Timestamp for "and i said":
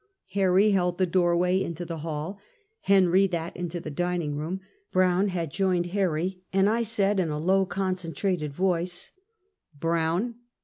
6.51-7.19